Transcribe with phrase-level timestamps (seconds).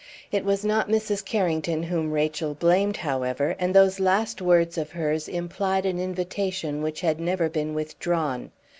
[0.31, 1.23] It was not Mrs.
[1.23, 7.01] Carrington whom Rachel blamed, however, and those last words of hers implied an invitation which
[7.01, 8.49] had never been withdrawn.